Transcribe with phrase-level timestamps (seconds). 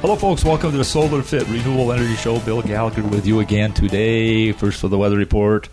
[0.00, 0.44] Hello, folks.
[0.44, 2.38] Welcome to the Solar Fit Renewable Energy Show.
[2.38, 4.52] Bill Gallagher with you again today.
[4.52, 5.68] First for the weather report.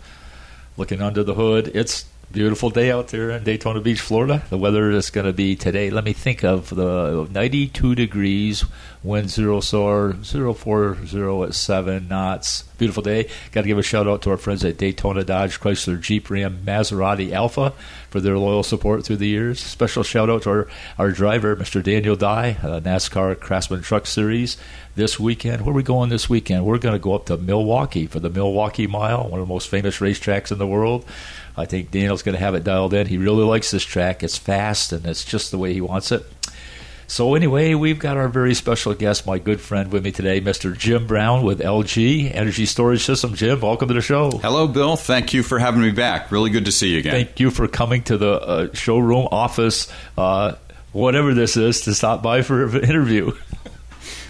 [0.76, 1.70] Looking under the hood.
[1.72, 4.42] It's beautiful day out there in Daytona Beach, Florida.
[4.50, 5.90] The weather is going to be today.
[5.90, 8.64] Let me think of the 92 degrees,
[9.02, 12.62] wind zero soar, 040 at 7 knots.
[12.78, 13.30] Beautiful day.
[13.52, 16.58] Got to give a shout out to our friends at Daytona Dodge, Chrysler, Jeep, Ram,
[16.64, 17.72] Maserati, Alfa
[18.10, 19.60] for their loyal support through the years.
[19.60, 21.82] Special shout out to our, our driver, Mr.
[21.82, 24.58] Daniel Dye, uh, NASCAR Craftsman Truck Series.
[24.94, 26.64] This weekend, where are we going this weekend?
[26.64, 29.68] We're going to go up to Milwaukee for the Milwaukee Mile, one of the most
[29.68, 31.04] famous racetracks in the world.
[31.56, 33.06] I think Daniel's going to have it dialed in.
[33.06, 34.22] He really likes this track.
[34.22, 36.24] It's fast and it's just the way he wants it.
[37.08, 40.76] So anyway, we've got our very special guest, my good friend, with me today, Mr.
[40.76, 43.34] Jim Brown with LG Energy Storage System.
[43.34, 44.32] Jim, welcome to the show.
[44.32, 44.96] Hello, Bill.
[44.96, 46.32] Thank you for having me back.
[46.32, 47.12] Really good to see you again.
[47.12, 50.56] Thank you for coming to the uh, showroom office, uh,
[50.92, 53.30] whatever this is, to stop by for an interview.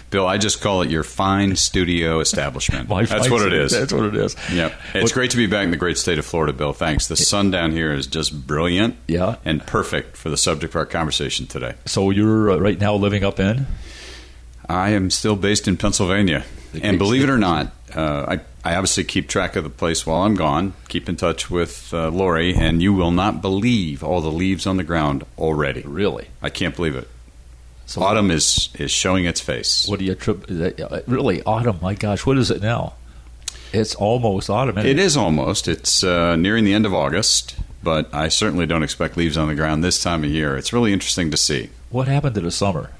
[0.09, 2.87] Bill, I just call it your fine studio establishment.
[3.07, 3.71] that's what it is.
[3.73, 4.35] That's what it is.
[4.51, 4.73] Yep.
[4.93, 6.71] It's great to be back in the great state of Florida, Bill.
[6.71, 7.07] Thanks.
[7.07, 9.35] The sun down here is just brilliant Yeah.
[9.43, 11.75] and perfect for the subject of our conversation today.
[11.85, 13.67] So you're uh, right now living up in?
[14.69, 16.45] I am still based in Pennsylvania.
[16.73, 20.05] The And believe it or not, uh, I, I obviously keep track of the place
[20.05, 24.19] while I'm gone, keep in touch with uh, Lori, and you will not believe all
[24.21, 25.81] the leaves on the ground already.
[25.83, 26.27] Really?
[26.41, 27.09] I can't believe it.
[27.87, 29.87] So Autumn is, is showing its face.
[29.87, 30.45] What do you trip?
[30.51, 31.79] uh, Really, autumn?
[31.81, 32.93] My gosh, what is it now?
[33.71, 34.77] It's almost autumn.
[34.77, 35.69] isn't It is almost.
[35.69, 39.55] It's uh, nearing the end of August, but I certainly don't expect leaves on the
[39.55, 40.57] ground this time of year.
[40.57, 41.69] It's really interesting to see.
[41.89, 42.91] What happened to the summer?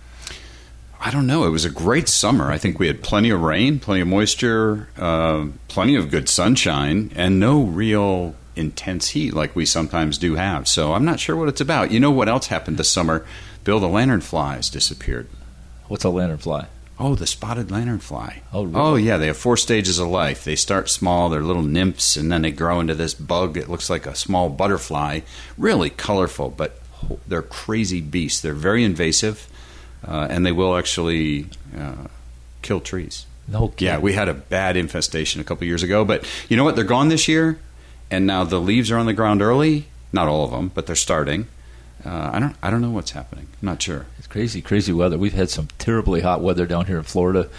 [1.02, 1.44] I don't know.
[1.44, 2.50] It was a great summer.
[2.50, 7.12] I think we had plenty of rain, plenty of moisture, uh, plenty of good sunshine,
[7.14, 10.68] and no real intense heat like we sometimes do have.
[10.68, 11.92] So I'm not sure what it's about.
[11.92, 13.26] You know what else happened this summer?
[13.68, 15.28] Bill, the lanternflies disappeared.
[15.90, 16.68] What's a lanternfly?
[16.98, 18.40] Oh, the spotted lanternfly.
[18.54, 18.80] Oh, really?
[18.80, 19.18] Oh, yeah.
[19.18, 20.46] They have four stages of life.
[20.46, 23.58] They start small, they're little nymphs, and then they grow into this bug.
[23.58, 25.20] It looks like a small butterfly.
[25.58, 26.80] Really colorful, but
[27.28, 28.40] they're crazy beasts.
[28.40, 29.50] They're very invasive,
[30.08, 31.48] uh, and they will actually
[31.78, 32.08] uh,
[32.62, 33.26] kill trees.
[33.50, 33.74] No.
[33.80, 36.78] Yeah, we had a bad infestation a couple years ago, but you know what?
[36.78, 37.60] They're gone this year,
[38.10, 39.88] and now the leaves are on the ground early.
[40.14, 41.48] Not all of them, but they're starting.
[42.08, 42.56] Uh, I don't.
[42.64, 43.48] I don't know what's happening.
[43.62, 44.06] I'm not sure.
[44.18, 45.18] It's crazy, crazy weather.
[45.18, 47.50] We've had some terribly hot weather down here in Florida.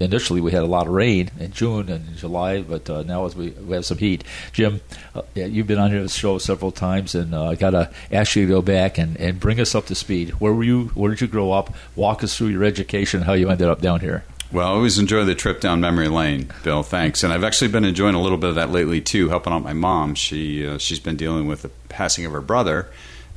[0.00, 3.34] Initially, we had a lot of rain in June and July, but uh, now as
[3.34, 4.24] we, we have some heat.
[4.52, 4.80] Jim,
[5.14, 7.90] uh, yeah, you've been on here the show several times, and uh, I got to
[8.12, 10.30] ask you to go back and, and bring us up to speed.
[10.40, 10.88] Where were you?
[10.94, 11.74] Where did you grow up?
[11.96, 14.24] Walk us through your education, how you ended up down here.
[14.50, 16.82] Well, I always enjoy the trip down memory lane, Bill.
[16.82, 19.62] Thanks, and I've actually been enjoying a little bit of that lately too, helping out
[19.62, 20.14] my mom.
[20.14, 22.88] She uh, she's been dealing with the passing of her brother,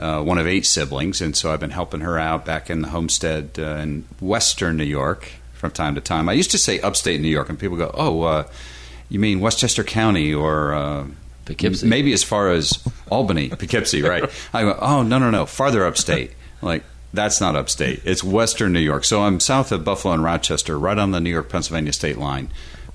[0.02, 2.90] uh, one of eight siblings, and so I've been helping her out back in the
[2.90, 6.28] homestead uh, in Western New York from time to time.
[6.28, 8.48] I used to say upstate New York, and people go, "Oh, uh,
[9.10, 11.06] you mean Westchester County or?" Uh,
[11.46, 11.88] Poughkeepsie.
[11.88, 12.80] Maybe as far as
[13.10, 14.30] Albany, Poughkeepsie, right?
[14.54, 16.32] I go, oh no, no, no, farther upstate.
[16.62, 16.84] Like
[17.14, 18.02] that's not upstate.
[18.06, 19.04] It's Western New York.
[19.04, 22.50] So I'm south of Buffalo and Rochester, right on the New York Pennsylvania state line.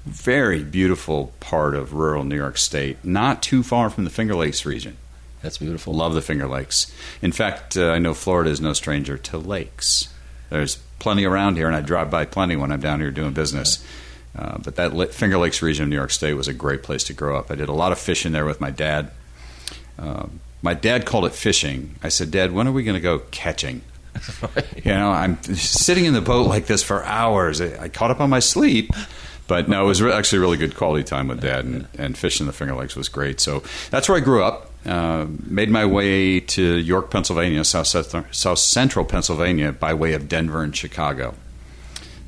[0.04, 4.64] Very beautiful part of rural New York State, not too far from the Finger Lakes
[4.64, 4.96] region.
[5.46, 5.94] That's beautiful.
[5.94, 6.92] Love the Finger Lakes.
[7.22, 10.12] In fact, uh, I know Florida is no stranger to lakes.
[10.50, 13.84] There's plenty around here, and I drive by plenty when I'm down here doing business.
[14.36, 17.12] Uh, but that Finger Lakes region of New York State was a great place to
[17.12, 17.50] grow up.
[17.50, 19.10] I did a lot of fishing there with my dad.
[19.98, 21.94] Um my dad called it fishing.
[22.02, 23.82] I said, Dad, when are we going to go catching?
[24.84, 27.60] You know, I'm sitting in the boat like this for hours.
[27.60, 28.90] I caught up on my sleep,
[29.46, 32.52] but no, it was actually really good quality time with Dad, and, and fishing the
[32.52, 33.40] Finger Lakes was great.
[33.40, 34.65] So that's where I grew up.
[34.86, 40.28] Uh, made my way to York, Pennsylvania, South, South, South Central Pennsylvania, by way of
[40.28, 41.34] Denver and Chicago.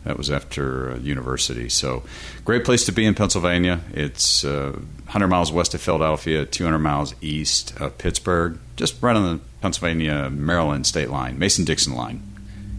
[0.04, 1.68] That was after uh, university.
[1.68, 2.02] So,
[2.44, 3.80] great place to be in Pennsylvania.
[3.92, 9.36] It's uh, 100 miles west of Philadelphia, 200 miles east of Pittsburgh, just right on
[9.36, 12.22] the Pennsylvania Maryland state line, Mason Dixon line.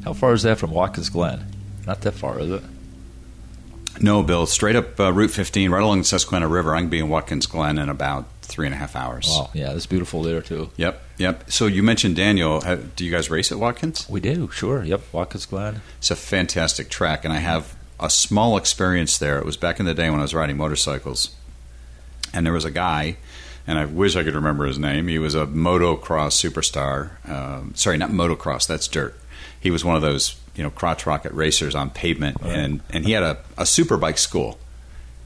[0.04, 1.46] How far is that from Watkins Glen?
[1.86, 2.64] Not that far, is it?
[4.02, 6.74] No, Bill, straight up uh, Route 15, right along the Susquehanna River.
[6.76, 9.28] I can be in Watkins Glen in about three and a half hours.
[9.30, 10.70] Wow, yeah, it's beautiful there too.
[10.76, 11.50] Yep, yep.
[11.52, 12.60] So you mentioned Daniel.
[12.96, 14.10] Do you guys race at Watkins?
[14.10, 14.84] We do, sure.
[14.84, 15.82] Yep, Watkins Glen.
[16.00, 19.38] It's a fantastic track, and I have a small experience there.
[19.40, 21.36] It was back in the day when I was riding motorcycles,
[22.34, 23.18] and there was a guy,
[23.68, 25.08] and I wish I could remember his name.
[25.08, 27.30] He was a motocross superstar.
[27.30, 28.68] Um, sorry, not motocross.
[28.68, 29.18] That's dirt.
[29.60, 33.14] He was one of those you know crotch rocket racers on pavement, and and he
[33.14, 34.58] had a, a super bike school.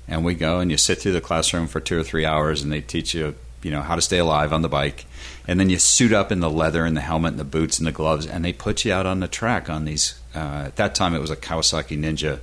[0.07, 2.71] And we go and you sit through the classroom for two or three hours, and
[2.71, 5.05] they teach you you know how to stay alive on the bike,
[5.47, 7.87] and then you suit up in the leather and the helmet and the boots and
[7.87, 10.19] the gloves, and they put you out on the track on these.
[10.35, 12.39] Uh, at that time, it was a Kawasaki Ninja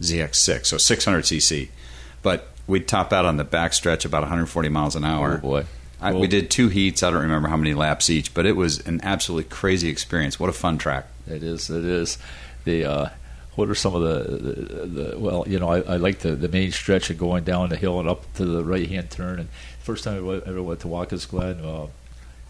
[0.00, 1.68] ZX6, so 600 cc,
[2.22, 5.40] but we'd top out on the backstretch about 140 miles an hour.
[5.42, 5.64] Oh boy.
[6.00, 7.02] I, we did two heats.
[7.02, 10.38] I don't remember how many laps each, but it was an absolutely crazy experience.
[10.38, 11.06] What a fun track!
[11.26, 11.70] It is.
[11.70, 12.18] It is.
[12.64, 13.08] The uh,
[13.56, 16.48] what are some of the, the, the well, you know, I, I like the, the
[16.48, 19.38] main stretch of going down the hill and up to the right hand turn.
[19.38, 19.48] And
[19.80, 21.86] first time I ever went to Watkins Glen, uh,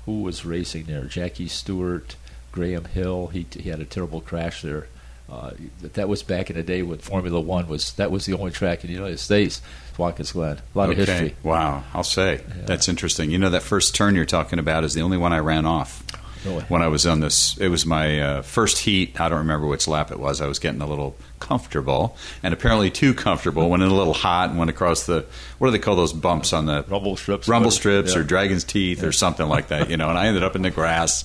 [0.06, 1.04] who was racing there?
[1.04, 2.16] Jackie Stewart,
[2.52, 3.28] Graham Hill.
[3.28, 4.88] He he had a terrible crash there.
[5.30, 7.92] Uh, that was back in the day when Formula One was.
[7.94, 9.62] That was the only track in the United States.
[9.96, 10.58] Watkins Glen.
[10.74, 11.00] A lot okay.
[11.00, 11.36] of history.
[11.42, 12.64] Wow, I'll say yeah.
[12.66, 13.30] that's interesting.
[13.30, 16.03] You know that first turn you're talking about is the only one I ran off.
[16.44, 16.62] Really?
[16.64, 19.18] When I was on this, it was my uh, first heat.
[19.20, 20.40] I don't remember which lap it was.
[20.40, 23.68] I was getting a little comfortable, and apparently too comfortable.
[23.70, 25.24] Went in a little hot and went across the
[25.58, 28.20] what do they call those bumps on the rumble strips, rumble strips, yeah.
[28.20, 29.08] or dragon's teeth, yeah.
[29.08, 29.88] or something like that.
[29.90, 31.24] You know, and I ended up in the grass.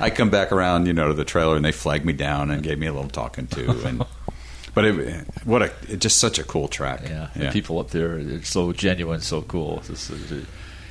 [0.00, 2.62] I come back around, you know, to the trailer, and they flagged me down and
[2.62, 4.04] gave me a little talking to, and
[4.74, 7.02] but it, what a it, just such a cool track.
[7.04, 7.52] Yeah, yeah.
[7.52, 9.82] people up there, it's so genuine, so cool.
[9.88, 10.32] It's, it's,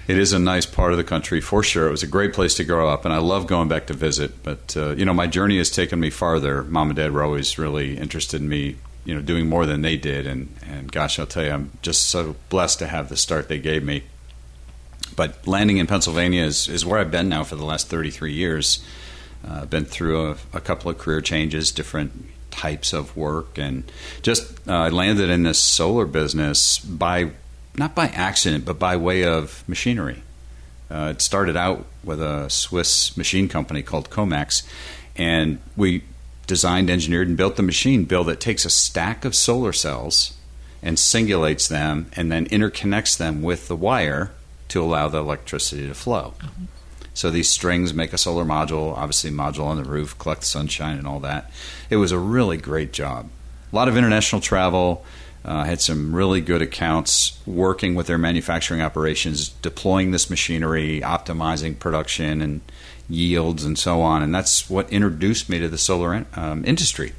[0.08, 1.88] it is a nice part of the country for sure.
[1.88, 4.44] It was a great place to grow up, and I love going back to visit.
[4.44, 6.64] But uh, you know, my journey has taken me farther.
[6.64, 9.98] Mom and Dad were always really interested in me, you know, doing more than they
[9.98, 10.28] did.
[10.28, 13.60] And and gosh, I'll tell you, I'm just so blessed to have the start they
[13.60, 14.04] gave me.
[15.16, 18.84] But landing in Pennsylvania is, is where I've been now for the last 33 years.
[19.48, 23.84] Uh, I've been through a, a couple of career changes, different types of work, and
[24.22, 27.32] just uh, I landed in this solar business by
[27.76, 30.24] not by accident, but by way of machinery.
[30.92, 34.64] Uh, it started out with a Swiss machine company called Komax,
[35.16, 36.04] and we
[36.46, 40.34] designed, engineered, and built the machine bill that takes a stack of solar cells
[40.82, 44.32] and singulates them and then interconnects them with the wire
[44.68, 46.34] to allow the electricity to flow.
[46.40, 46.66] Mm-hmm.
[47.14, 51.08] So these strings make a solar module, obviously module on the roof, collect sunshine and
[51.08, 51.52] all that.
[51.90, 53.30] It was a really great job.
[53.72, 55.06] A lot of international travel.
[55.46, 61.78] Uh, had some really good accounts working with their manufacturing operations, deploying this machinery, optimizing
[61.78, 62.62] production and
[63.10, 64.24] yields and so on.
[64.24, 67.12] And that's what introduced me to the solar in, um, industry.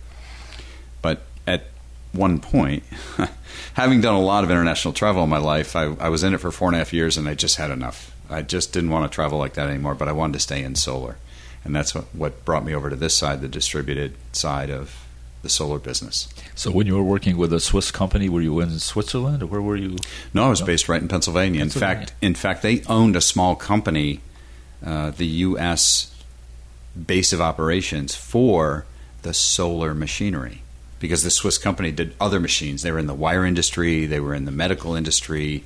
[1.02, 1.64] But at
[2.12, 2.84] one point,
[3.74, 6.38] having done a lot of international travel in my life, I, I was in it
[6.38, 8.14] for four and a half years and I just had enough.
[8.30, 10.76] I just didn't want to travel like that anymore, but I wanted to stay in
[10.76, 11.18] solar.
[11.62, 15.03] And that's what, what brought me over to this side, the distributed side of
[15.44, 16.26] the solar business.
[16.56, 19.60] So when you were working with a Swiss company, were you in Switzerland or where
[19.60, 19.96] were you?
[20.32, 21.60] No, I was based right in Pennsylvania.
[21.60, 22.00] Pennsylvania.
[22.00, 24.20] In fact, in fact, they owned a small company,
[24.84, 26.12] uh, the U.S.
[27.06, 28.86] base of operations for
[29.22, 30.62] the solar machinery,
[30.98, 32.82] because the Swiss company did other machines.
[32.82, 35.64] They were in the wire industry, they were in the medical industry.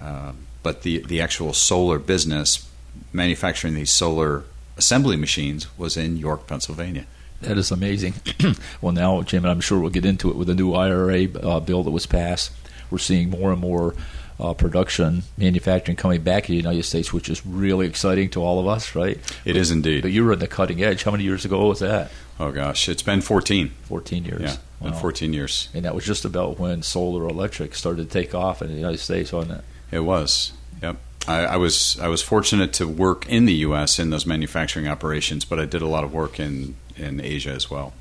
[0.00, 0.32] Uh,
[0.62, 2.66] but the the actual solar business,
[3.12, 4.44] manufacturing these solar
[4.78, 7.06] assembly machines, was in York, Pennsylvania.
[7.42, 8.14] That is amazing.
[8.80, 11.60] well, now, Jim, and I'm sure we'll get into it with the new IRA uh,
[11.60, 12.52] bill that was passed.
[12.90, 13.94] We're seeing more and more
[14.38, 18.58] uh, production, manufacturing coming back to the United States, which is really exciting to all
[18.58, 19.18] of us, right?
[19.44, 20.02] It is indeed.
[20.02, 21.04] But you were in the cutting edge.
[21.04, 22.10] How many years ago was that?
[22.40, 22.88] Oh, gosh.
[22.88, 23.72] It's been 14.
[23.84, 24.40] 14 years.
[24.40, 24.90] Yeah, wow.
[24.90, 25.68] been 14 years.
[25.74, 28.98] And that was just about when solar electric started to take off in the United
[28.98, 29.64] States, wasn't it?
[29.92, 30.52] It was.
[30.82, 30.96] Yep.
[31.26, 33.98] I, I, was I was fortunate to work in the U.S.
[33.98, 37.70] in those manufacturing operations, but I did a lot of work in in Asia as
[37.70, 37.92] well.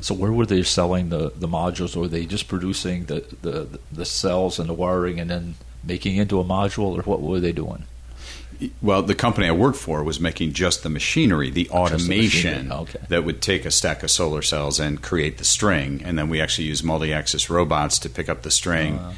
[0.00, 1.96] So where were they selling the, the modules?
[1.96, 6.16] Or were they just producing the, the the cells and the wiring and then making
[6.16, 7.84] into a module, or what were they doing?
[8.80, 12.98] Well, the company I worked for was making just the machinery, the automation the okay.
[13.08, 16.40] that would take a stack of solar cells and create the string, and then we
[16.40, 18.98] actually use multi-axis robots to pick up the string.
[18.98, 19.14] Uh,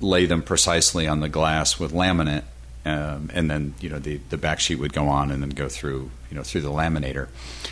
[0.00, 2.42] lay them precisely on the glass with laminate,
[2.84, 5.68] um, and then you know the the back sheet would go on and then go
[5.68, 7.28] through you know through the laminator.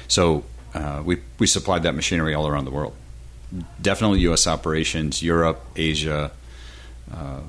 [0.09, 2.95] So uh, we we supplied that machinery all around the world.
[3.81, 4.47] Definitely U.S.
[4.47, 6.31] operations, Europe, Asia.
[7.12, 7.40] Uh,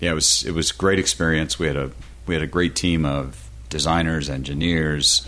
[0.00, 1.58] yeah, it was it was great experience.
[1.58, 1.90] We had a
[2.26, 5.26] we had a great team of designers, engineers,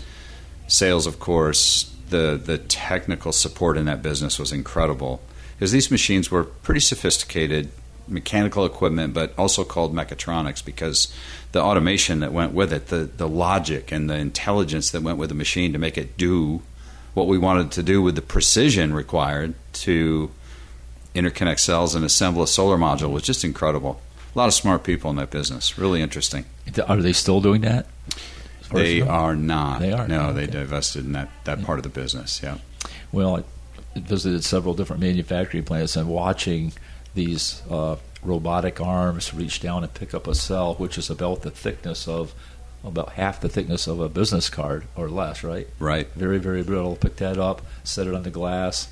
[0.67, 1.93] sales, of course.
[2.09, 5.21] The the technical support in that business was incredible
[5.55, 7.71] because these machines were pretty sophisticated
[8.11, 11.13] mechanical equipment, but also called mechatronics because
[11.53, 15.29] the automation that went with it, the, the logic and the intelligence that went with
[15.29, 16.61] the machine to make it do
[17.13, 20.31] what we wanted to do with the precision required to
[21.13, 24.01] interconnect cells and assemble a solar module was just incredible.
[24.33, 25.77] A lot of smart people in that business.
[25.77, 26.45] Really interesting.
[26.87, 27.87] Are they still doing that?
[28.71, 29.81] They are not.
[29.81, 30.07] They are.
[30.07, 30.45] No, okay.
[30.45, 31.65] they divested in that, that yeah.
[31.65, 32.41] part of the business.
[32.41, 32.59] Yeah.
[33.11, 33.43] Well,
[33.95, 36.71] I visited several different manufacturing plants and watching
[37.13, 41.51] these uh, robotic arms reach down and pick up a cell, which is about the
[41.51, 42.33] thickness of
[42.83, 45.67] about half the thickness of a business card or less, right?
[45.79, 46.07] Right.
[46.13, 46.95] Very, very brittle.
[46.95, 48.87] Pick that up, set it on the glass,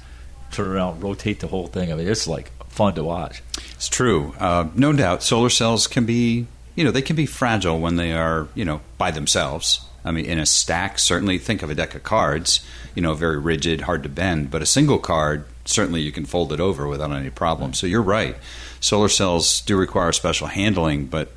[0.51, 1.91] turn around, rotate the whole thing.
[1.91, 3.41] I mean, it's like fun to watch.
[3.71, 4.35] It's true.
[4.39, 6.45] Uh, no doubt, solar cells can be,
[6.75, 9.81] you know, they can be fragile when they are, you know, by themselves.
[10.05, 12.65] I mean, in a stack, certainly think of a deck of cards,
[12.99, 16.51] you know, very rigid, hard to bend, but a single card, certainly you can fold
[16.51, 17.73] it over without any problem.
[17.73, 18.35] So you're right.
[18.81, 21.31] Solar cells do require special handling, but,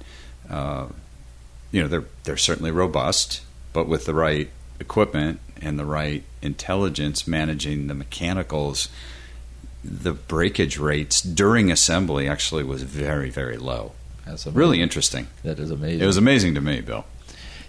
[0.50, 0.88] uh,
[1.70, 3.42] you know, they're, they're certainly robust,
[3.72, 4.50] but with the right
[4.80, 8.88] equipment and the right intelligence managing the mechanicals,
[9.84, 13.92] the breakage rates during assembly actually was very, very low.
[14.26, 14.58] That's amazing.
[14.58, 15.28] Really interesting.
[15.44, 16.00] That is amazing.
[16.00, 17.04] It was amazing to me, Bill.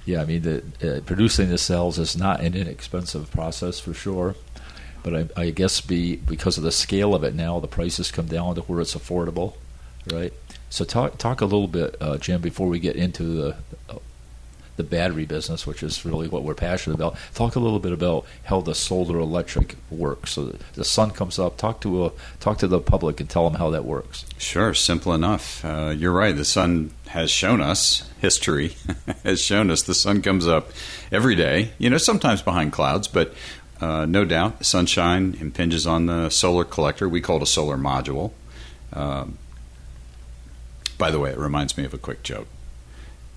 [0.06, 4.36] Yeah, I mean, the, uh, producing the cells is not an inexpensive process for sure,
[5.02, 8.26] but I, I guess be because of the scale of it now, the prices come
[8.26, 9.54] down to where it's affordable,
[10.12, 10.34] right?
[10.70, 13.56] So talk talk a little bit, uh, Jim, before we get into the
[13.90, 14.00] uh,
[14.76, 17.16] the battery business, which is really what we're passionate about.
[17.34, 20.32] Talk a little bit about how the solar electric works.
[20.32, 21.58] So the sun comes up.
[21.58, 24.26] Talk to a, talk to the public and tell them how that works.
[24.38, 25.64] Sure, simple enough.
[25.64, 26.36] Uh, you're right.
[26.36, 28.76] The sun has shown us history
[29.24, 30.72] has shown us the sun comes up
[31.12, 31.72] every day.
[31.78, 33.34] You know, sometimes behind clouds, but
[33.80, 37.08] uh, no doubt sunshine impinges on the solar collector.
[37.08, 38.32] We call it a solar module.
[38.94, 39.38] Um,
[40.98, 42.48] by the way, it reminds me of a quick joke.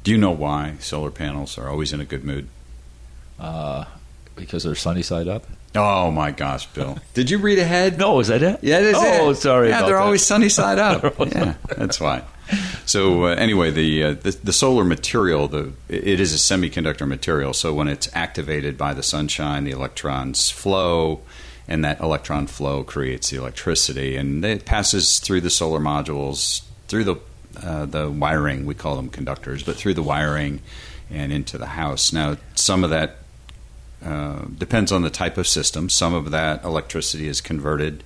[0.06, 2.46] Do you know why solar panels are always in a good mood?
[3.40, 3.86] Uh,
[4.36, 5.48] because they're sunny side up.
[5.75, 7.00] Oh my gosh, Bill!
[7.14, 7.98] Did you read ahead?
[7.98, 8.60] No, is that it?
[8.62, 8.96] Yeah, it is.
[8.96, 9.34] Oh, it.
[9.34, 9.70] sorry.
[9.70, 10.02] Yeah, they're that.
[10.02, 11.18] always sunny side up.
[11.34, 12.22] yeah, that's why.
[12.84, 17.52] So uh, anyway, the, uh, the the solar material, the it is a semiconductor material.
[17.52, 21.22] So when it's activated by the sunshine, the electrons flow,
[21.66, 27.02] and that electron flow creates the electricity, and it passes through the solar modules, through
[27.02, 27.16] the
[27.62, 28.66] uh, the wiring.
[28.66, 30.60] We call them conductors, but through the wiring
[31.10, 32.12] and into the house.
[32.12, 33.16] Now, some of that
[34.04, 35.88] uh, depends on the type of system.
[35.88, 38.02] Some of that electricity is converted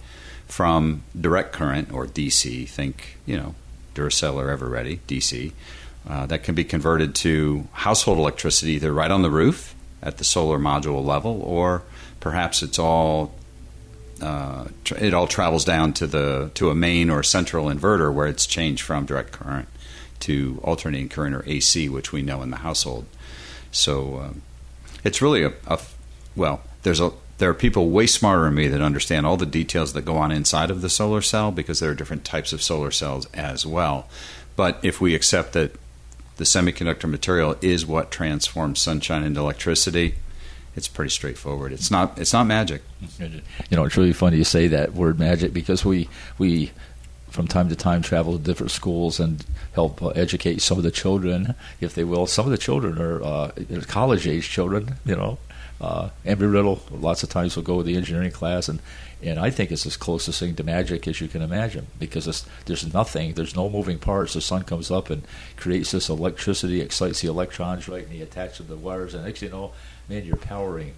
[0.47, 2.69] from direct current or DC.
[2.69, 3.55] Think, you know,
[3.95, 5.53] Duracell or Eveready DC.
[6.09, 10.25] Uh, that can be converted to household electricity either right on the roof at the
[10.25, 11.83] solar module level, or
[12.21, 13.35] perhaps it's all
[14.21, 18.47] uh, it all travels down to the to a main or central inverter where it's
[18.47, 19.69] changed from direct current
[20.21, 23.07] to alternating current or AC, which we know in the household.
[23.73, 24.43] So um,
[25.05, 25.79] it's really a, a
[26.37, 26.63] well.
[26.83, 30.05] There's a there are people way smarter than me that understand all the details that
[30.05, 33.27] go on inside of the solar cell because there are different types of solar cells
[33.33, 34.09] as well.
[34.57, 35.75] But if we accept that
[36.37, 40.17] the semiconductor material is what transforms sunshine into electricity,
[40.77, 41.73] it's pretty straightforward.
[41.73, 42.83] It's not it's not magic.
[43.19, 46.09] You know, it's really funny you say that word magic because we
[46.39, 46.73] we
[47.29, 50.91] from time to time travel to different schools and help uh, educate some of the
[50.91, 52.27] children, if they will.
[52.27, 53.53] Some of the children are uh,
[53.87, 55.39] college age children, you know.
[55.81, 58.81] Uh, Riddle, lots of times will go to the engineering class, and,
[59.23, 62.93] and I think it's as closest thing to magic as you can imagine because there's
[62.93, 64.35] nothing, there's no moving parts.
[64.35, 65.23] The sun comes up and
[65.57, 69.41] creates this electricity, excites the electrons, right, and you attach to the wires, and next
[69.41, 69.73] you know,
[70.11, 70.93] man, you're powering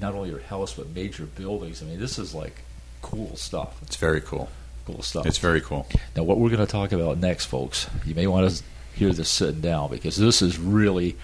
[0.00, 1.82] not only your house but major buildings.
[1.82, 2.62] I mean, this is like
[3.02, 3.82] cool stuff.
[3.82, 4.48] It's very cool.
[4.86, 5.26] Cool stuff.
[5.26, 5.86] It's very cool.
[6.16, 8.62] Now, what we're going to talk about next, folks, you may want to
[8.94, 11.16] hear this sitting down because this is really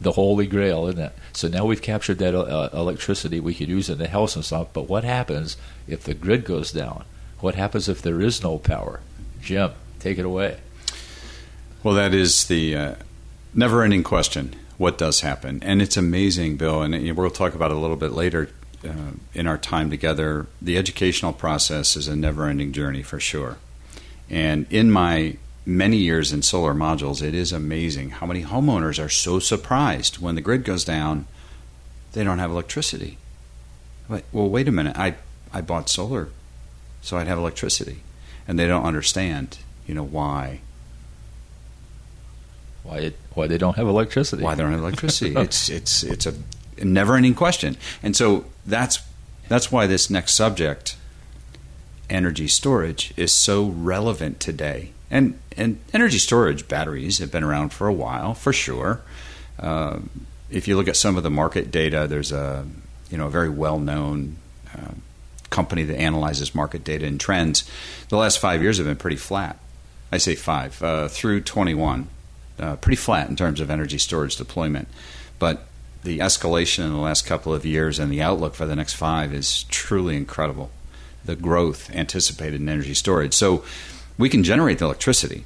[0.00, 1.12] the holy grail, isn't it?
[1.32, 3.40] So now we've captured that uh, electricity.
[3.40, 4.68] We could use it in the house and stuff.
[4.72, 5.56] But what happens
[5.86, 7.04] if the grid goes down?
[7.40, 9.00] What happens if there is no power?
[9.40, 10.58] Jim, take it away.
[11.82, 12.94] Well, that is the uh,
[13.54, 14.54] never ending question.
[14.82, 15.60] What does happen?
[15.62, 18.48] And it's amazing, Bill, and we'll talk about it a little bit later
[18.84, 20.48] uh, in our time together.
[20.60, 23.58] The educational process is a never ending journey for sure.
[24.28, 29.08] And in my many years in solar modules, it is amazing how many homeowners are
[29.08, 31.28] so surprised when the grid goes down,
[32.12, 33.18] they don't have electricity.
[34.08, 34.98] But, well, wait a minute.
[34.98, 35.14] I,
[35.52, 36.30] I bought solar
[37.02, 38.02] so I'd have electricity.
[38.48, 40.60] And they don't understand, you know, why
[42.82, 44.42] Why it, why they don't have electricity?
[44.42, 45.34] why they don't have electricity.
[45.36, 46.34] it's it's it's a
[46.82, 47.76] never ending question.
[48.02, 49.00] And so that's
[49.48, 50.96] that's why this next subject,
[52.08, 54.90] energy storage, is so relevant today.
[55.10, 59.02] And and energy storage batteries have been around for a while, for sure.
[59.58, 60.00] Uh,
[60.50, 62.66] if you look at some of the market data, there's a
[63.10, 64.36] you know a very well known
[64.74, 64.92] uh,
[65.50, 67.68] company that analyzes market data and trends.
[68.08, 69.58] The last five years have been pretty flat.
[70.10, 72.08] I say five uh, through 21
[72.62, 74.88] uh, pretty flat in terms of energy storage deployment.
[75.38, 75.66] But
[76.04, 79.34] the escalation in the last couple of years and the outlook for the next five
[79.34, 80.70] is truly incredible.
[81.24, 83.34] The growth anticipated in energy storage.
[83.34, 83.64] So
[84.18, 85.44] we can generate the electricity.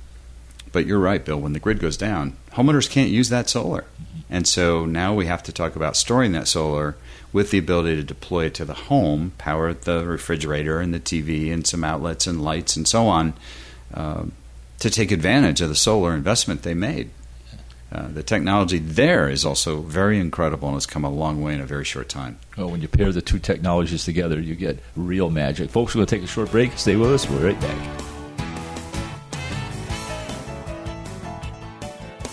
[0.72, 1.40] but you're right, Bill.
[1.40, 3.84] When the grid goes down, homeowners can't use that solar,
[4.28, 6.96] and so now we have to talk about storing that solar
[7.32, 11.52] with the ability to deploy it to the home, power the refrigerator and the TV
[11.52, 13.32] and some outlets and lights and so on,
[13.94, 14.24] uh,
[14.78, 17.10] to take advantage of the solar investment they made.
[17.92, 21.60] Uh, the technology there is also very incredible and has come a long way in
[21.60, 22.38] a very short time.
[22.56, 25.70] Well, when you pair the two technologies together, you get real magic.
[25.70, 26.72] Folks, we're going to take a short break.
[26.76, 27.30] Stay with us.
[27.30, 28.15] We're right back.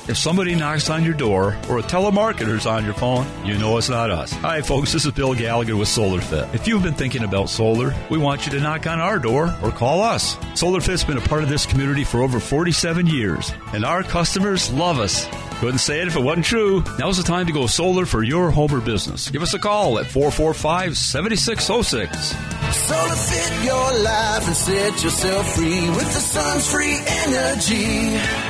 [0.05, 3.87] If somebody knocks on your door or a telemarketer's on your phone, you know it's
[3.87, 4.33] not us.
[4.33, 4.91] Hi, folks.
[4.91, 6.53] This is Bill Gallagher with SolarFit.
[6.53, 9.71] If you've been thinking about solar, we want you to knock on our door or
[9.71, 10.35] call us.
[10.59, 14.99] SolarFit's been a part of this community for over 47 years, and our customers love
[14.99, 15.25] us.
[15.61, 16.83] Couldn't say it if it wasn't true.
[16.99, 19.29] Now's the time to go solar for your home or business.
[19.29, 22.35] Give us a call at 445 7606.
[22.75, 28.42] Solar fit your life and set yourself free with the sun's free energy.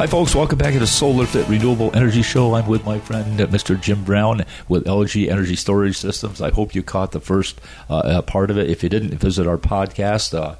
[0.00, 0.34] Hi, folks.
[0.34, 2.54] Welcome back to the Solar Fit Renewable Energy Show.
[2.54, 3.78] I'm with my friend uh, Mr.
[3.78, 6.40] Jim Brown with LG Energy Storage Systems.
[6.40, 8.70] I hope you caught the first uh, uh, part of it.
[8.70, 10.32] If you didn't, visit our podcast.
[10.32, 10.54] Uh,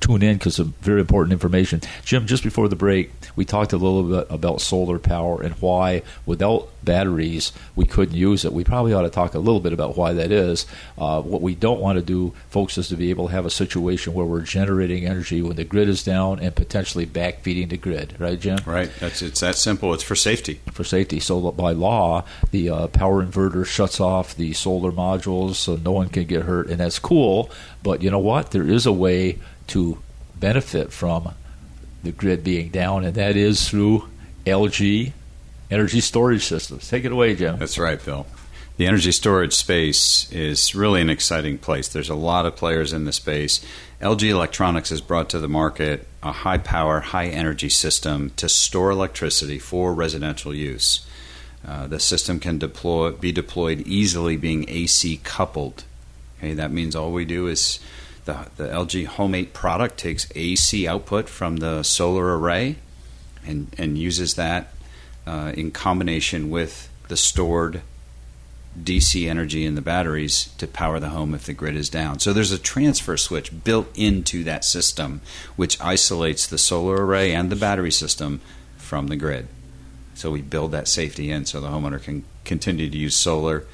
[0.00, 1.80] tune in because some very important information.
[2.04, 6.02] Jim, just before the break, we talked a little bit about solar power and why
[6.26, 8.52] without batteries we couldn't use it.
[8.52, 10.66] We probably ought to talk a little bit about why that is.
[10.96, 13.50] Uh, what we don't want to do, folks, is to be able to have a
[13.50, 18.14] situation where we're generating energy when the grid is down and potentially backfeeding the grid,
[18.18, 18.58] right, Jim?
[18.64, 18.90] Right.
[19.00, 19.92] That's it's that simple.
[19.94, 20.60] It's for safety.
[20.72, 21.20] For safety.
[21.20, 26.08] So by law, the uh, power inverter shuts off the solar modules so no one
[26.08, 27.50] can get hurt, and that's cool.
[27.82, 28.50] But you know what?
[28.50, 29.38] There is a way
[29.68, 29.98] to
[30.36, 31.34] benefit from
[32.02, 34.08] the grid being down, and that is through
[34.46, 35.12] LG
[35.70, 36.88] energy storage systems.
[36.88, 37.58] Take it away, Jim.
[37.58, 38.26] That's right, Bill.
[38.76, 41.88] The energy storage space is really an exciting place.
[41.88, 43.60] There's a lot of players in the space.
[44.00, 48.90] LG Electronics has brought to the market a high power, high energy system to store
[48.90, 51.04] electricity for residential use.
[51.66, 55.82] Uh, the system can deploy, be deployed easily, being AC coupled.
[56.38, 57.80] Okay, that means all we do is
[58.28, 62.76] the, the LG Home 8 product takes AC output from the solar array
[63.46, 64.74] and, and uses that
[65.26, 67.80] uh, in combination with the stored
[68.78, 72.18] DC energy in the batteries to power the home if the grid is down.
[72.18, 75.22] So there's a transfer switch built into that system
[75.56, 78.42] which isolates the solar array and the battery system
[78.76, 79.48] from the grid.
[80.14, 83.64] So we build that safety in so the homeowner can continue to use solar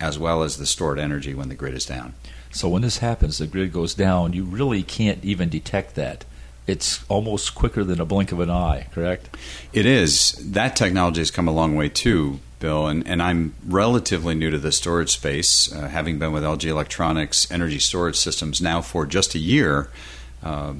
[0.00, 2.14] as well as the stored energy when the grid is down.
[2.54, 6.24] So when this happens, the grid goes down, you really can't even detect that.
[6.68, 9.36] It's almost quicker than a blink of an eye, correct?
[9.72, 10.32] It is.
[10.40, 14.58] That technology has come a long way too, Bill, and, and I'm relatively new to
[14.58, 19.34] the storage space, uh, having been with LG Electronics Energy Storage Systems now for just
[19.34, 19.90] a year.
[20.40, 20.74] Uh,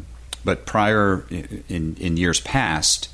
[0.44, 3.08] but prior, in, in years past,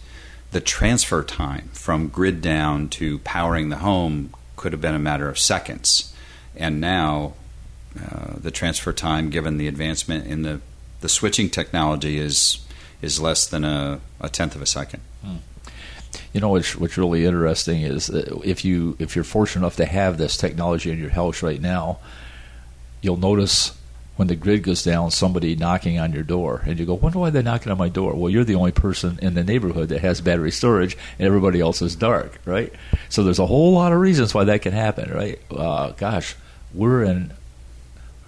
[0.50, 5.30] the transfer time from grid down to powering the home could have been a matter
[5.30, 6.14] of seconds.
[6.54, 7.34] And now
[7.98, 10.60] uh, the transfer time, given the advancement in the,
[11.00, 12.64] the switching technology, is
[13.02, 15.00] is less than a, a tenth of a second.
[15.24, 15.36] Hmm.
[16.32, 20.18] You know what's what's really interesting is if you if you're fortunate enough to have
[20.18, 21.98] this technology in your house right now,
[23.00, 23.76] you'll notice
[24.16, 27.30] when the grid goes down, somebody knocking on your door, and you go, "Wonder why
[27.30, 30.20] they're knocking on my door?" Well, you're the only person in the neighborhood that has
[30.20, 32.72] battery storage, and everybody else is dark, right?
[33.08, 35.40] So there's a whole lot of reasons why that can happen, right?
[35.50, 36.36] Uh, gosh,
[36.74, 37.32] we're in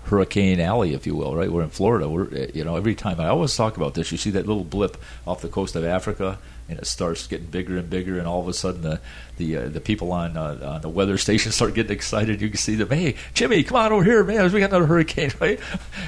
[0.05, 1.51] Hurricane Alley, if you will, right?
[1.51, 2.09] We're in Florida.
[2.09, 4.65] We're, eh, you know, every time I always talk about this, you see that little
[4.65, 6.39] blip off the coast of Africa,
[6.69, 9.01] and it starts getting bigger and bigger, and all of a sudden the
[9.37, 12.41] the uh, the people on uh, on the weather station start getting excited.
[12.41, 15.31] You can see them, hey, Jimmy, come on over here, man, we got another hurricane,
[15.41, 15.61] right?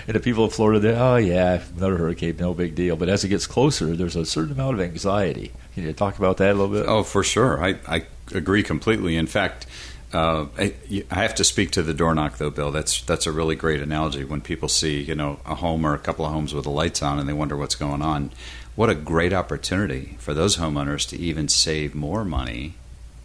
[0.07, 2.97] And the people of Florida, they, oh yeah, another hurricane, no big deal.
[2.97, 5.53] But as it gets closer, there's a certain amount of anxiety.
[5.75, 6.87] Can you talk about that a little bit?
[6.89, 7.63] Oh, for sure.
[7.63, 9.17] I I agree completely.
[9.17, 9.67] In fact
[10.15, 10.75] uh, I,
[11.11, 12.71] I, have to speak to the door knock though, Bill.
[12.71, 14.23] That's that's a really great analogy.
[14.23, 17.03] When people see you know a home or a couple of homes with the lights
[17.03, 18.31] on and they wonder what's going on,
[18.77, 22.75] what a great opportunity for those homeowners to even save more money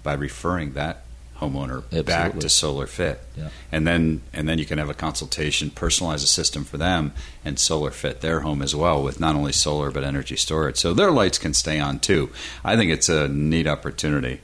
[0.02, 1.04] by referring that
[1.40, 2.04] homeowner Absolutely.
[2.04, 3.50] back to Solar Fit, yeah.
[3.72, 7.14] and then and then you can have a consultation, personalize a system for them,
[7.46, 10.96] and Solar Fit their home as well with not only solar but energy storage, so
[10.96, 12.32] their lights can stay on too.
[12.64, 14.42] I think it's a neat opportunity.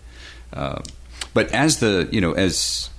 [0.53, 0.83] Uh,
[1.35, 2.89] but as the you know as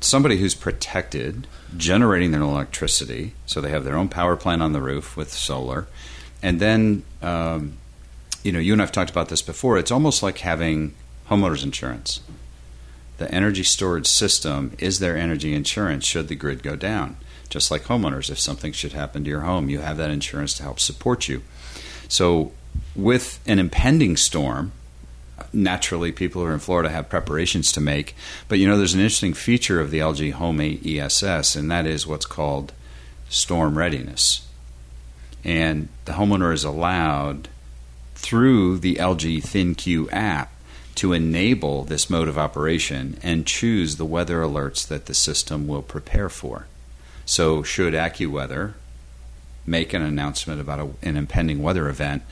[0.00, 4.72] somebody who's protected, generating their own electricity, so they have their own power plant on
[4.72, 5.88] the roof with solar,
[6.40, 7.76] and then um,
[8.44, 9.76] you know you and I've talked about this before.
[9.76, 10.94] It's almost like having
[11.28, 12.20] homeowners insurance.
[13.18, 17.16] the energy storage system is their energy insurance should the grid go down.
[17.50, 20.62] Just like homeowners, if something should happen to your home, you have that insurance to
[20.62, 21.42] help support you.
[22.08, 22.52] So,
[22.94, 24.70] with an impending storm,
[25.52, 28.14] naturally people who are in Florida have preparations to make.
[28.48, 31.86] But you know, there's an interesting feature of the LG Home 8 ESS, and that
[31.86, 32.72] is what's called
[33.28, 34.46] storm readiness.
[35.44, 37.48] And the homeowner is allowed
[38.14, 40.52] through the LG ThinQ app
[40.96, 45.82] to enable this mode of operation and choose the weather alerts that the system will
[45.82, 46.66] prepare for.
[47.24, 48.74] So, should AccuWeather
[49.66, 52.22] make an announcement about a, an impending weather event,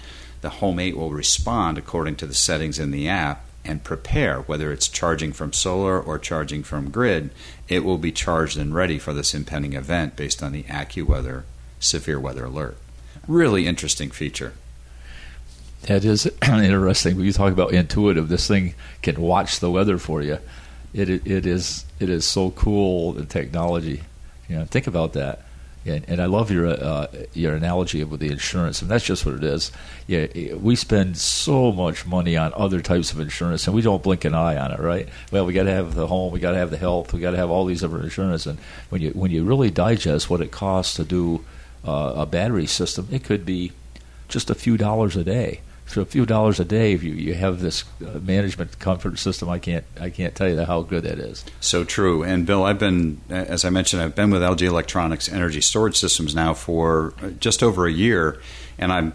[0.41, 4.73] the Home 8 will respond according to the settings in the app and prepare, whether
[4.73, 7.31] it's charging from solar or charging from grid,
[7.69, 11.43] it will be charged and ready for this impending event based on the AccuWeather
[11.79, 12.77] severe weather alert.
[13.27, 14.55] Really interesting feature.
[15.83, 17.17] That is interesting.
[17.17, 20.39] When you talk about intuitive, this thing can watch the weather for you.
[20.95, 24.03] It it is it is so cool the technology.
[24.49, 25.43] You know, think about that.
[25.89, 29.35] And, and I love your uh, your analogy of the insurance, and that's just what
[29.35, 29.73] it is.
[30.07, 34.25] Yeah, we spend so much money on other types of insurance, and we don't blink
[34.25, 35.09] an eye on it, right?
[35.33, 37.33] Well, we got to have the home, we got to have the health, we got
[37.33, 38.59] to have all these other insurance, and
[38.91, 41.45] when you when you really digest what it costs to do
[41.85, 43.73] uh, a battery system, it could be
[44.29, 47.35] just a few dollars a day for a few dollars a day, if you, you
[47.35, 51.19] have this uh, management comfort system, I can't I can't tell you how good that
[51.19, 51.45] is.
[51.61, 52.23] So true.
[52.23, 56.35] And Bill, I've been, as I mentioned, I've been with LG Electronics Energy Storage Systems
[56.35, 58.41] now for uh, just over a year,
[58.79, 59.15] and I'm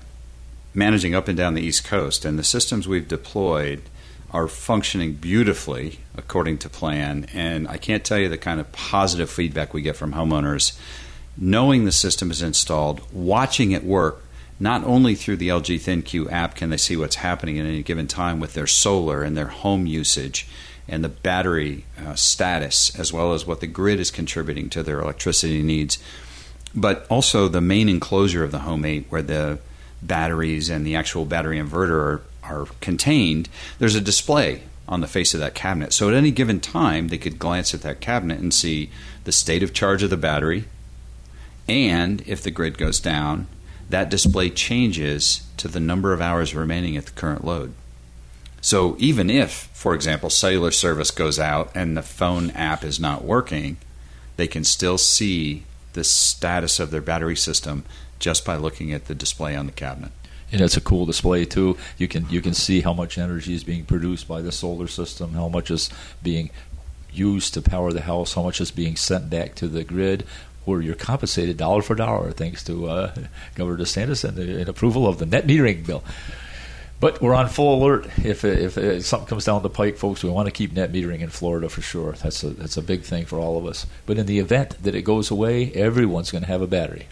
[0.73, 2.25] managing up and down the East Coast.
[2.25, 3.83] And the systems we've deployed
[4.31, 7.27] are functioning beautifully according to plan.
[7.33, 10.75] And I can't tell you the kind of positive feedback we get from homeowners
[11.37, 14.22] knowing the system is installed, watching it work
[14.59, 18.07] not only through the LG ThinQ app can they see what's happening at any given
[18.07, 20.47] time with their solar and their home usage
[20.87, 24.99] and the battery uh, status, as well as what the grid is contributing to their
[24.99, 25.97] electricity needs,
[26.75, 29.59] but also the main enclosure of the Home 8 where the
[30.01, 33.47] batteries and the actual battery inverter are, are contained.
[33.79, 35.93] There's a display on the face of that cabinet.
[35.93, 38.89] So at any given time, they could glance at that cabinet and see
[39.23, 40.65] the state of charge of the battery,
[41.69, 43.47] and if the grid goes down,
[43.89, 47.73] that display changes to the number of hours remaining at the current load.
[48.61, 53.25] So even if, for example, cellular service goes out and the phone app is not
[53.25, 53.77] working,
[54.37, 57.83] they can still see the status of their battery system
[58.19, 60.11] just by looking at the display on the cabinet.
[60.51, 61.77] And it's a cool display too.
[61.97, 65.33] You can you can see how much energy is being produced by the solar system,
[65.33, 65.89] how much is
[66.21, 66.51] being
[67.11, 70.25] used to power the house, how much is being sent back to the grid,
[70.65, 73.15] where you're compensated dollar for dollar thanks to uh,
[73.55, 76.03] Governor DeSantis and, the, and approval of the net metering bill.
[76.99, 78.05] But we're on full alert.
[78.23, 81.19] If, if, if, something comes down the pike, folks, we want to keep net metering
[81.19, 82.13] in Florida for sure.
[82.13, 83.85] That's a that's a big thing for all of us.
[84.05, 87.07] But in the event that it goes away, everyone's going to have a battery,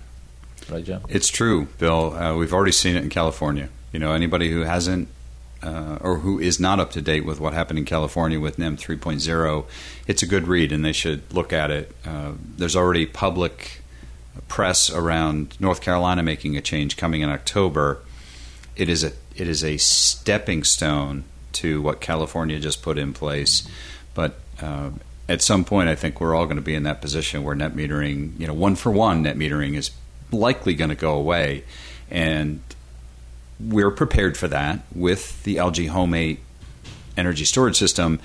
[0.70, 1.02] right, Jim?
[1.10, 2.14] It's true, Bill.
[2.16, 3.68] Uh, we've already seen it in California.
[3.92, 5.10] You know, anybody who hasn't
[5.64, 8.78] uh, or who is not up to date with what happened in California with NEM
[8.78, 9.66] 3.0,
[10.08, 11.96] it's a good read and they should look at it.
[12.06, 13.82] Uh, there's already public
[14.48, 18.00] press around North Carolina making a change coming in October.
[18.76, 23.68] It is a it is a stepping stone to what California just put in place,
[24.14, 24.92] but uh,
[25.30, 27.74] at some point, I think we're all going to be in that position where net
[27.74, 29.92] metering, you know, one for one net metering is
[30.32, 31.64] likely going to go away,
[32.10, 32.62] and
[33.68, 36.40] we're prepared for that with the LG Home 8
[37.18, 38.20] energy storage system.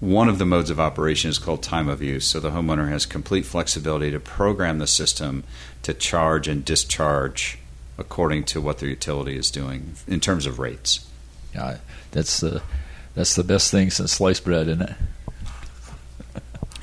[0.00, 2.26] One of the modes of operation is called time of use.
[2.26, 5.44] So the homeowner has complete flexibility to program the system
[5.82, 7.58] to charge and discharge
[7.98, 11.06] according to what their utility is doing in terms of rates.
[11.54, 11.78] Yeah,
[12.10, 12.62] that's the
[13.14, 14.96] that's the best thing since sliced bread, isn't it?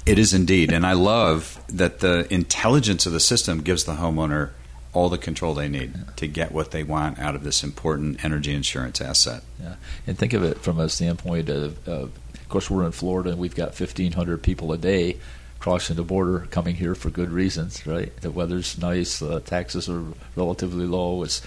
[0.05, 4.51] it is indeed, and I love that the intelligence of the system gives the homeowner
[4.93, 6.03] all the control they need yeah.
[6.15, 9.43] to get what they want out of this important energy insurance asset.
[9.61, 9.75] Yeah,
[10.07, 13.39] and think of it from a standpoint of, of, of course, we're in Florida and
[13.39, 15.17] we've got 1,500 people a day
[15.59, 18.15] crossing the border coming here for good reasons, right?
[18.21, 20.03] The weather's nice, uh, taxes are
[20.35, 21.23] relatively low.
[21.23, 21.41] It's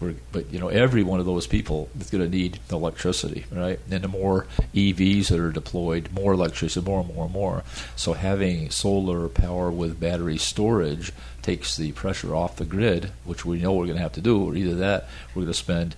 [0.00, 3.78] we're, but you know, every one of those people is going to need electricity, right?
[3.90, 7.62] And the more EVs that are deployed, more electricity, more and more and more.
[7.94, 13.60] So having solar power with battery storage takes the pressure off the grid, which we
[13.60, 14.44] know we're going to have to do.
[14.44, 15.96] Or either that, we're going to spend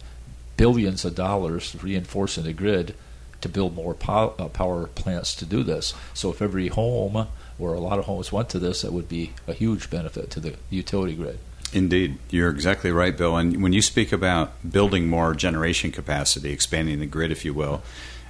[0.57, 2.95] billions of dollars reinforcing the grid
[3.41, 5.95] to build more uh, power plants to do this.
[6.15, 9.33] So if every home or a lot of homes went to this, that would be
[9.47, 11.39] a huge benefit to the utility grid.
[11.73, 13.37] Indeed, you're exactly right, Bill.
[13.37, 17.83] And when you speak about building more generation capacity, expanding the grid, if you will,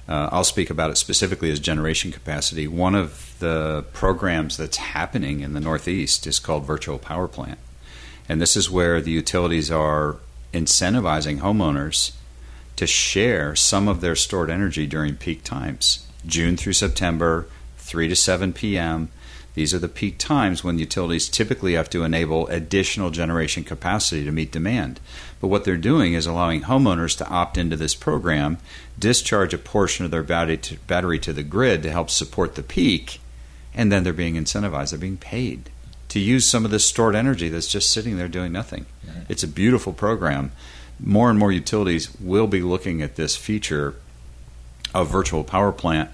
[0.09, 2.67] Uh, I'll speak about it specifically as generation capacity.
[2.67, 7.59] One of the programs that's happening in the Northeast is called Virtual Power Plant.
[8.27, 10.15] And this is where the utilities are
[10.51, 12.13] incentivizing homeowners
[12.75, 16.07] to share some of their stored energy during peak times.
[16.25, 17.45] June through September,
[17.77, 19.09] 3 to 7 p.m.
[19.55, 24.31] These are the peak times when utilities typically have to enable additional generation capacity to
[24.31, 24.99] meet demand.
[25.41, 28.57] But what they're doing is allowing homeowners to opt into this program,
[28.97, 32.63] discharge a portion of their battery to, battery to the grid to help support the
[32.63, 33.19] peak,
[33.73, 34.91] and then they're being incentivized.
[34.91, 35.69] They're being paid
[36.09, 38.85] to use some of this stored energy that's just sitting there doing nothing.
[39.29, 40.51] It's a beautiful program.
[40.99, 43.95] More and more utilities will be looking at this feature
[44.93, 46.09] of virtual power plant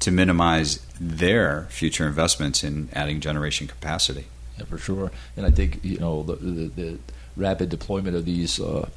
[0.00, 4.26] to minimize their future investments in adding generation capacity.
[4.58, 5.10] Yeah, for sure.
[5.36, 6.98] And I think you know the, the, the
[7.36, 8.88] rapid deployment of these uh,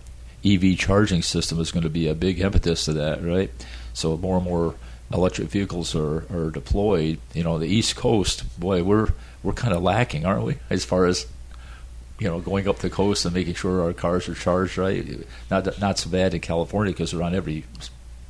[0.44, 3.52] EV charging system is going to be a big impetus to that, right?
[3.94, 4.76] So more and more
[5.14, 7.20] electric vehicles are, are deployed.
[7.34, 9.10] You know, the East Coast, boy, we're
[9.42, 11.28] we're kind of lacking, aren't we, as far as
[12.20, 15.06] you know, going up the coast and making sure our cars are charged right.
[15.50, 17.66] Not not so bad in California because they're on every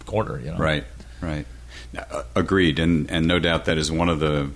[0.05, 0.39] corner.
[0.39, 0.83] You know, right,
[1.21, 1.45] right.
[1.97, 4.49] Uh, agreed, and and no doubt that is one of the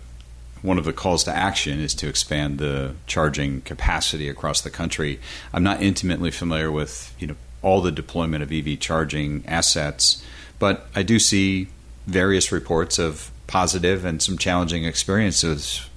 [0.61, 5.19] one of the calls to action is to expand the charging capacity across the country.
[5.53, 10.23] I'm not intimately familiar with you know all the deployment of EV charging assets,
[10.59, 11.67] but I do see
[12.07, 15.87] various reports of positive and some challenging experiences,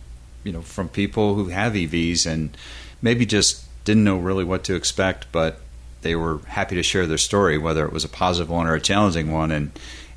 [0.45, 2.57] you know, from people who have EVs and
[3.03, 5.61] maybe just didn't know really what to expect, but
[6.03, 8.81] they were happy to share their story, whether it was a positive one or a
[8.81, 9.71] challenging one, and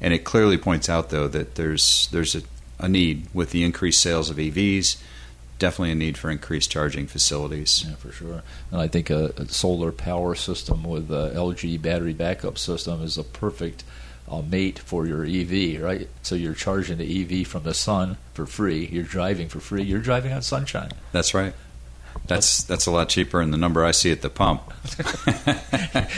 [0.03, 2.41] and it clearly points out though that there's there's a,
[2.77, 5.01] a need with the increased sales of EVs.
[5.59, 7.85] Definitely a need for increased charging facilities.
[7.87, 8.43] Yeah, for sure.
[8.69, 13.17] And I think a, a solar power system with a LG battery backup system is
[13.17, 13.85] a perfect
[14.27, 16.09] uh, mate for your EV, right?
[16.21, 18.87] So you're charging the EV from the sun for free.
[18.91, 19.83] You're driving for free.
[19.83, 20.91] You're driving on sunshine.
[21.13, 21.53] That's right.
[22.28, 24.62] That's that's a lot cheaper than the number I see at the pump.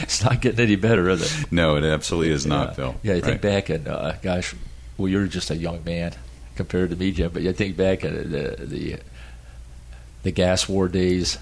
[0.04, 1.52] it's not getting any better, is it?
[1.52, 2.74] No, it absolutely is not, yeah.
[2.76, 2.96] Bill.
[3.04, 3.42] Yeah, I think Right.
[3.42, 4.54] back and uh, gosh,
[4.98, 6.14] well, you're just a young man
[6.56, 7.32] compared to me, Jim.
[7.34, 9.00] But I think back at the the
[10.24, 11.38] the gas war days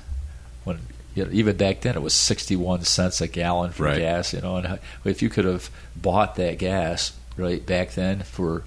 [0.64, 0.80] when
[1.16, 4.00] you know, even back then it was 61 cents a gallon for Right.
[4.00, 4.34] gas.
[4.34, 8.64] You know, and if you could have bought that gas right back then for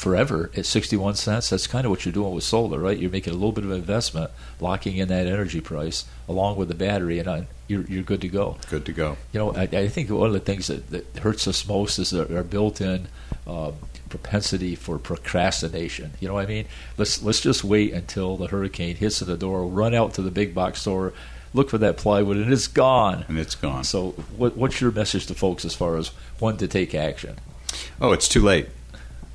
[0.00, 3.32] forever at 61 cents that's kind of what you're doing with solar right you're making
[3.32, 7.28] a little bit of investment locking in that energy price along with the battery and
[7.28, 9.16] uh, you're, you're good to go Good to go.
[9.32, 12.14] you know, I, I think one of the things that, that hurts us most is
[12.14, 13.08] our, our built-in
[13.46, 13.74] um,
[14.08, 16.12] propensity for procrastination.
[16.18, 16.66] You know what I mean?
[16.98, 20.30] Let's let's just wait until the hurricane hits at the door, run out to the
[20.30, 21.12] big box store,
[21.54, 23.24] look for that plywood, and it's gone.
[23.28, 23.84] And it's gone.
[23.84, 26.08] So, what, what's your message to folks as far as
[26.38, 27.36] when to take action?
[28.00, 28.68] Oh, it's too late.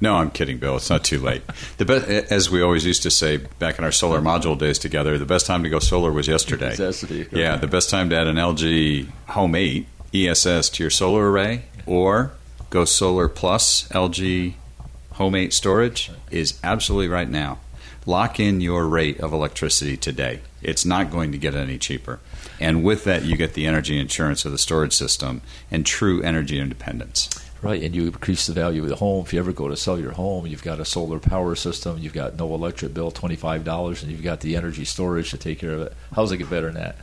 [0.01, 0.75] No, I'm kidding, Bill.
[0.75, 1.41] It's not too late.
[1.77, 5.17] The be- as we always used to say back in our solar module days together,
[5.17, 6.69] the best time to go solar was yesterday.
[6.77, 7.27] Necessity.
[7.31, 11.63] Yeah, the best time to add an LG Home 8 ESS to your solar array
[11.85, 12.33] or
[12.69, 14.53] go solar plus LG
[15.13, 17.59] Home 8 storage is absolutely right now.
[18.05, 20.41] Lock in your rate of electricity today.
[20.61, 22.19] It's not going to get any cheaper.
[22.59, 26.59] And with that, you get the energy insurance of the storage system and true energy
[26.59, 27.29] independence.
[27.65, 29.25] Right, and you increase the value of the home.
[29.25, 32.13] If you ever go to sell your home, you've got a solar power system, you've
[32.13, 35.71] got no electric bill, twenty-five dollars, and you've got the energy storage to take care
[35.71, 35.93] of it.
[36.13, 36.95] How's it get better than that?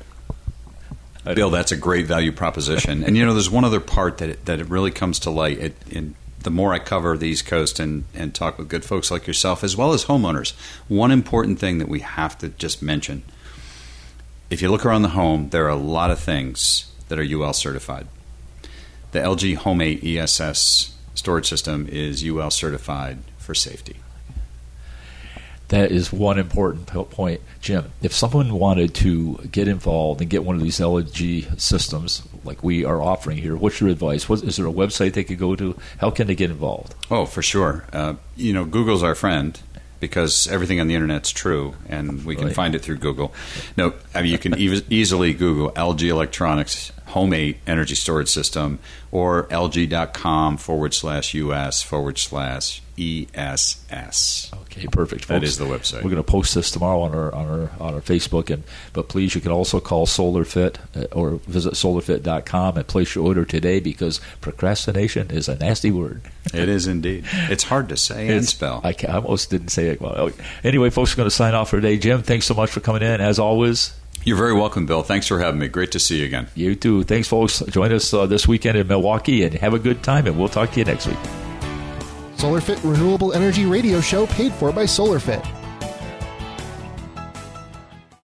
[1.24, 3.02] Bill, don't- that's a great value proposition.
[3.02, 5.58] and you know, there's one other part that it, that it really comes to light.
[5.58, 9.10] It, in the more I cover the East Coast and, and talk with good folks
[9.10, 10.52] like yourself, as well as homeowners,
[10.86, 13.24] one important thing that we have to just mention:
[14.48, 17.52] if you look around the home, there are a lot of things that are UL
[17.52, 18.06] certified.
[19.12, 23.96] The LG Home 8 ESS storage system is UL certified for safety.
[25.68, 27.92] That is one important point, Jim.
[28.02, 32.84] If someone wanted to get involved and get one of these LG systems like we
[32.84, 34.28] are offering here, what's your advice?
[34.28, 35.74] What, is there a website they could go to?
[35.98, 36.94] How can they get involved?
[37.10, 37.84] Oh, for sure.
[37.90, 39.58] Uh, you know, Google's our friend
[39.98, 42.54] because everything on the internet's true, and we can Right.
[42.54, 43.32] find it through Google.
[43.78, 48.78] No, I mean you can eas easily Google LG Electronics Home 8 Energy Storage System
[49.10, 54.50] or LG.com forward slash US forward slash ESS.
[54.62, 55.28] Okay, perfect.
[55.28, 55.48] That folks.
[55.48, 55.96] is the website.
[56.02, 59.08] We're going to post this tomorrow on our on our on our Facebook, and but
[59.08, 63.80] please, you can also call SolarFit uh, or visit SolarFit.com and place your order today
[63.80, 66.22] because procrastination is a nasty word.
[66.52, 67.24] It is indeed.
[67.32, 68.80] It's hard to say and spell.
[68.84, 70.30] I, I almost didn't say it well.
[70.64, 71.98] Anyway, folks, are going to sign off for today.
[71.98, 73.20] Jim, thanks so much for coming in.
[73.20, 75.02] As always, You're very welcome, Bill.
[75.02, 75.68] Thanks for having me.
[75.68, 76.48] Great to see you again.
[76.54, 77.02] You too.
[77.02, 77.60] Thanks, folks.
[77.68, 80.70] Join us uh, this weekend in Milwaukee and have a good time, and we'll talk
[80.72, 81.18] to you next week.
[82.36, 85.61] SolarFit Renewable Energy Radio Show paid for by SolarFit.